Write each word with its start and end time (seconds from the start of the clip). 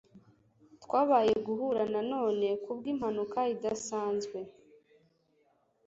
Twabaye 0.83 1.33
guhura 1.45 1.81
nanone 1.93 2.47
kubwimpanuka 2.63 3.39
idasanzwe. 3.53 4.37